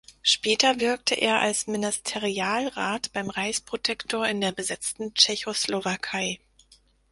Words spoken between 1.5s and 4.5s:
Ministerialrat beim Reichsprotektor in